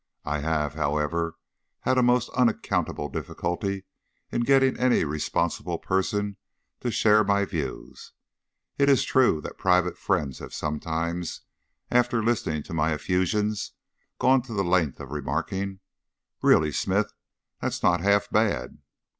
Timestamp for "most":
2.01-2.29